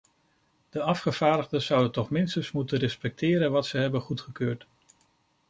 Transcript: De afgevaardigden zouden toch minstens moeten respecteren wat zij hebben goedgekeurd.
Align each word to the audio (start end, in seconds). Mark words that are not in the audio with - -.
De 0.69 0.81
afgevaardigden 0.81 1.61
zouden 1.61 1.91
toch 1.91 2.09
minstens 2.09 2.51
moeten 2.51 2.79
respecteren 2.79 3.51
wat 3.51 3.65
zij 3.65 3.81
hebben 3.81 4.01
goedgekeurd. 4.01 4.67